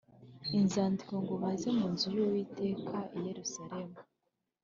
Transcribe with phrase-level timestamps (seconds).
[0.57, 3.95] inzandiko ngo baze mu nzu y Uwiteka i Yerusalemu